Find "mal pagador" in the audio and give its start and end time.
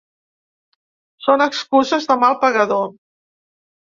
2.23-2.89